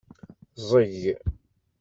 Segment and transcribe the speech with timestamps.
[0.61, 1.01] Ẓẓeg.